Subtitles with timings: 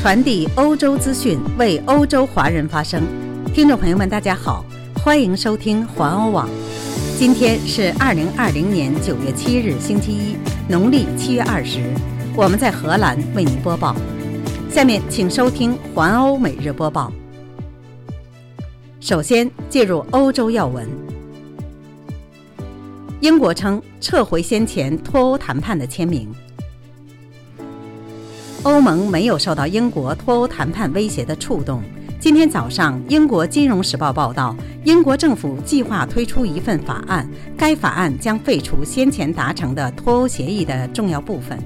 [0.00, 3.02] 传递欧洲资讯，为欧洲华人发声。
[3.52, 4.64] 听众朋友们，大家好，
[5.04, 6.48] 欢迎收听环欧网。
[7.18, 10.36] 今天是二零二零年九月七日，星期一，
[10.66, 11.80] 农历七月二十。
[12.34, 13.94] 我们在荷兰为您播报。
[14.70, 17.12] 下面请收听环欧每日播报。
[19.00, 20.88] 首先进入欧洲要闻。
[23.20, 26.26] 英国称撤回先前脱欧谈判的签名。
[28.62, 31.82] 欧盟没有受到英国脱欧谈判威胁的触动。
[32.18, 41.58] 今天早上，英国《金融时报》报道，英国政府计划推出一份法案，该法案将废除先前达成的脱欧协议的重要部分。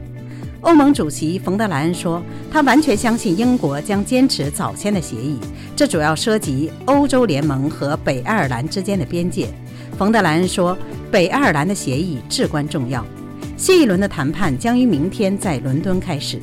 [0.60, 5.36] 欧盟主席冯德莱恩说，他完全相信英国将坚持早先的协议，
[5.74, 9.48] 这主要涉及欧洲联盟和北爱尔兰之间的边界。
[9.98, 10.78] 冯德莱恩说，
[11.10, 13.04] 北爱尔兰的协议至关重要。
[13.56, 16.38] 新一轮的谈判将于明天在伦敦开始。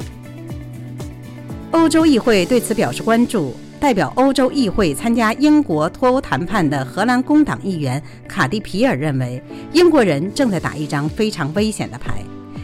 [1.72, 3.56] 欧洲议会对此表示关注。
[3.80, 9.42] 代表欧洲议会参加英国脱欧谈判的荷兰工党议员卡蒂皮尔认为，
[9.74, 12.22] 英国人正在打一张非常危险的牌。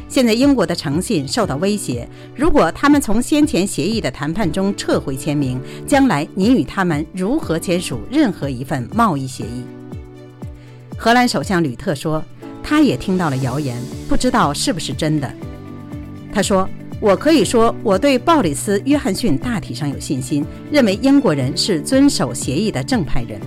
[0.08, 9.64] 现在英国的诚信受到威胁，如果他们从先前协议的谈判中撤回签名，将来您与他们如何签署任何一份贸易协议？
[10.95, 12.23] 荷兰首相吕特说，
[12.61, 13.75] 他也听到了谣言，
[14.08, 15.33] 不知道是不是真的。
[16.31, 16.69] 他说。
[17.00, 23.39] 我可以说，我对鲍里斯·约翰逊大体上有信心，认为英国人是遵守协议的正派人。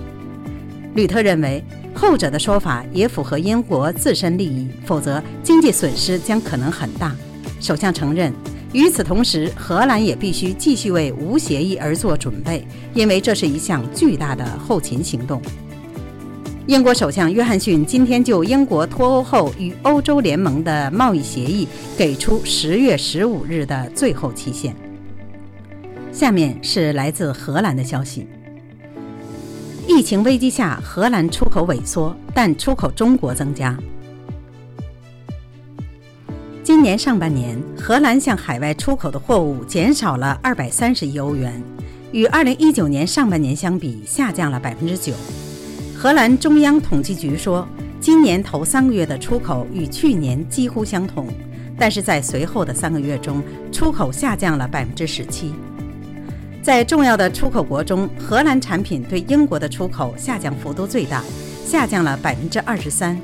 [0.95, 1.61] 吕特认为，
[1.93, 7.13] 后者的说法也符合英国自身利益，否则经济损失将可能很大。
[7.59, 8.33] 首相承认，
[8.71, 15.41] 与此同时，荷兰也必须继续为无协议而做准备，因为这是一项巨大的后勤行动。
[16.67, 24.75] 英国首相约翰逊今天就英国脱欧后与欧洲联盟的贸易协议给出十月十五日的最后期限。
[26.11, 28.27] 下面是来自荷兰的消息：
[29.87, 33.75] 疫情危机下，荷兰出口萎缩，但出口中国增加。
[36.63, 41.61] 今年上半年，荷兰向海外出口的货物减少了二百三十亿欧元，
[42.11, 45.13] 与二零一九年上半年相比，下降了百分之九。
[46.01, 47.67] 荷兰中央统计局说，
[47.99, 51.27] 今年头三个月的出口与去年几乎相同，
[51.77, 53.39] 但是在随后的三个月中，
[53.71, 55.53] 出口下降了百分之十七。
[56.63, 61.23] 在重要的出口国中，荷兰产品对英国的出口下降幅度最大，
[61.63, 63.15] 下降了百分之二十三。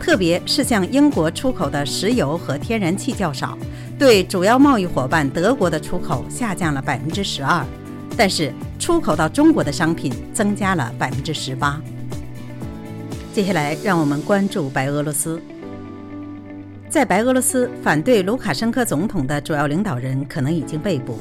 [0.00, 3.56] 特别是向英国出口的石油和天然气较少，
[3.96, 7.64] 对主要贸易伙伴德国的出口下降了百分之十二，
[8.16, 11.80] 但是出口到中国的商品增加了百分之十八。
[13.34, 15.42] 接下来，让我们关注白俄罗斯。
[16.88, 21.18] 在白俄罗斯，反对卢卡申科总统的主要领导人可能已经被捕。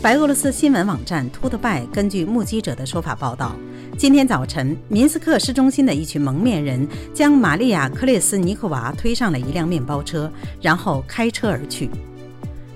[0.00, 3.56] 白俄罗斯新闻网站突特拜根据目击者的说法报道，
[3.96, 10.30] 今天早晨，明斯克市中心的一群蒙面人将玛利亚·克列斯尼克娃推上了一辆面包车，
[10.62, 11.90] 然后开车而去。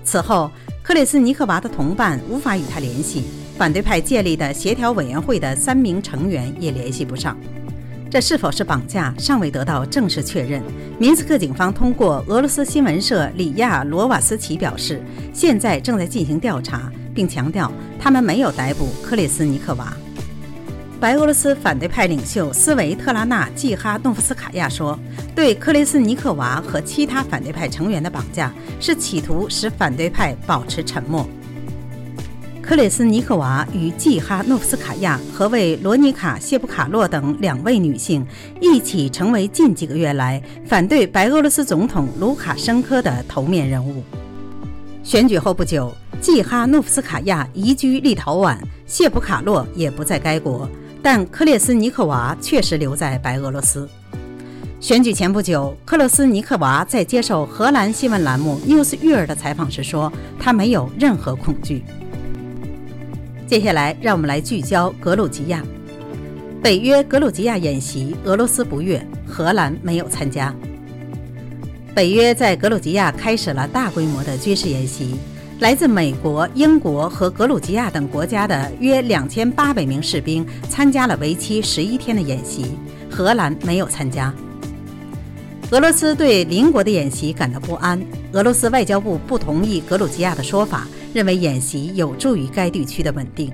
[0.03, 0.51] 此后，
[0.81, 3.23] 克列斯尼克娃的同伴无法与他联系，
[3.57, 7.37] 反对派建立的协调委员会的三名成员也联系不上。
[8.13, 10.61] 这是否是绑架，尚未得到正式确认。
[10.99, 15.01] 明斯克警方通过俄罗斯新闻社里亚罗瓦斯奇表示，
[15.33, 19.91] 现在正在进行调查，并强调他们没有逮捕克里斯尼克娃。
[20.99, 24.95] 白俄罗斯反对派领袖斯维特拉娜·季哈诺夫斯卡娅说，
[25.33, 31.27] 对克里斯尼克娃和其他反对派成员的绑架是企图使反对派保持沉默。
[32.63, 38.25] 克列斯尼克娃与季哈诺夫斯卡娅和为罗尼卡谢普卡洛等两位女性
[38.61, 44.01] 一起成为近几个月来反对白俄罗斯总统卢卡申科的头面人物。
[45.03, 50.67] 选举后不久，季哈诺夫斯卡娅移居立陶宛，谢普卡洛也不在该国，
[51.01, 53.87] 但克列斯尼克娃确实留在白俄罗斯。
[54.79, 61.83] 选举前不久，克洛斯尼克娃在接受荷兰新闻栏目 News 育儿的采访时说：“他没有任何恐惧。”
[63.53, 65.63] 接下来，让我们来聚焦格鲁吉亚。
[66.59, 70.51] 北约格鲁吉亚演习，俄罗斯不悦，荷兰没有参加。
[71.93, 75.17] 北约在格鲁吉亚开始了大规模的军事演习，
[75.59, 82.71] 来自美国、英国和格鲁吉亚等国家的约两千八百名士兵参加了为期十一天的演习，
[83.07, 84.33] 荷兰没有参加。
[85.69, 90.87] 俄罗斯对邻国的演习感到不安，俄罗斯外交部不同意格鲁吉亚的说法。
[91.13, 93.51] 认为演习有助于该地区的稳定。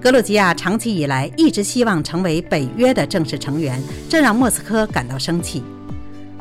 [0.00, 5.62] 格鲁吉亚长期以来一直希望成为北约的正式成员，这让莫斯科感到生气。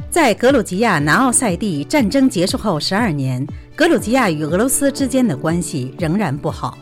[0.10, 6.78] 在格鲁吉亚南奥塞蒂战争结束后十二年，格鲁吉亚与俄罗斯之间的关系仍然不好。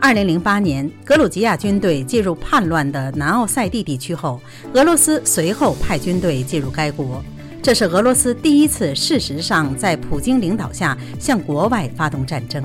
[0.00, 4.40] 二零零八年，格鲁吉亚军队介入叛乱的南奥塞蒂地区后，
[4.72, 7.22] 俄罗斯随后派军队介入该国。
[7.62, 12.60] 这是俄罗斯第一次事实上在普京领导下向国外发动战争。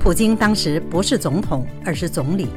[0.00, 2.48] 普京当时不是总统，而是总理。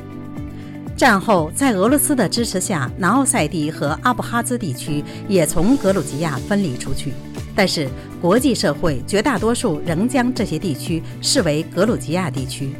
[0.97, 7.13] 战后，在俄罗斯的支持下，南奥塞蒂和阿布哈兹地区也从格鲁吉亚分离出去。
[7.55, 7.87] 但是，
[8.19, 12.73] 国际社会绝大多数仍将这些地区视为格鲁吉亚地区。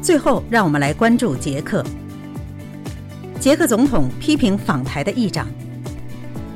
[0.00, 1.84] 最后，让我们来关注捷克。
[3.40, 5.48] 捷克总统批评访台的议长。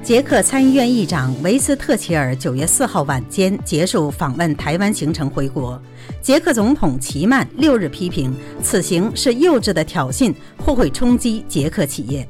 [0.08, 5.78] 捷克参议院议长维斯特齐尔九月四号晚间结束访问台湾行程回国。
[6.22, 10.34] 捷克总统齐曼六日批评此行是幼稚的挑衅，
[10.64, 12.26] 或会冲击捷克企业。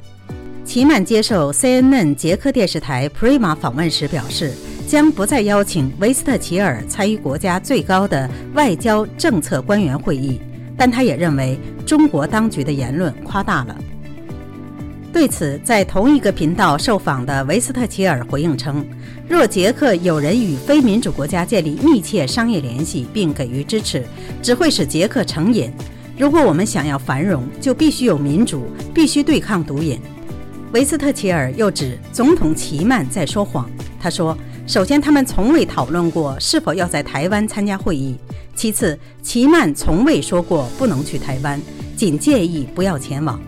[0.65, 4.53] 齐曼接受 CNN 捷克电视台 Prima 访问时表示，
[4.89, 10.41] 将不再邀请维斯特齐尔参与国家最高的外交政策官员会议。
[10.77, 13.79] 但他也认为中国当局的言论夸大了。
[15.11, 18.87] 对此，在同一个频道受访的维斯特齐尔回应称
[19.27, 24.05] ：“若捷克有人与非民主国家建立密切商业联系并给予支持，
[24.43, 25.73] 只会使捷克成瘾。
[26.17, 29.99] 如果我们想要繁荣，就必须有民主，必须对抗毒瘾。”
[30.73, 33.69] 维斯特齐尔又指总统齐曼在说谎。
[33.99, 34.37] 他说
[34.69, 38.15] ：“首先，他们从未讨论过是否要在台湾参加会议。”
[38.55, 41.61] 其次，齐曼从未说过不能去台湾，
[41.97, 43.41] 仅建议不要前往。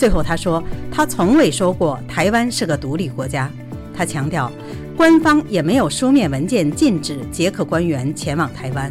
[0.00, 3.50] 最后，他说他从未说过台湾是个独立国家。
[3.94, 4.50] 他强调，
[4.96, 8.90] 官方也没有书面文件禁止捷克官员前往台湾。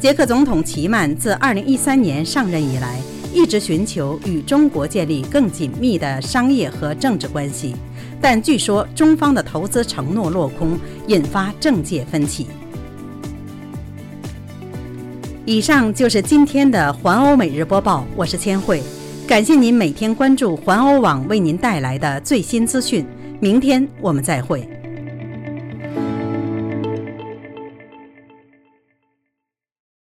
[0.00, 3.00] 捷克总统齐曼自2013年上任以来，
[3.32, 7.76] 一直寻求与中国建立更紧密的商业和政治关系，
[8.20, 10.76] 但据说中方的投资承诺落空，
[11.06, 12.48] 引发政界分歧。
[15.44, 18.82] 以上就是今天的环欧每日播报，我是千惠，
[19.26, 23.06] 感谢您每天关注环欧网为您带来的最新资讯，
[23.40, 24.68] 明天我们再会。